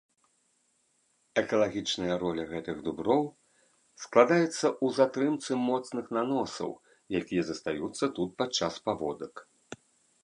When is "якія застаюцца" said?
7.21-8.05